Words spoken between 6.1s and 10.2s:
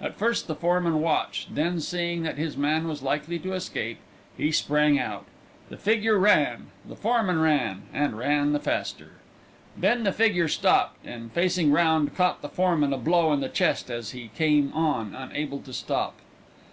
ran, the foreman ran, and ran the faster. Then the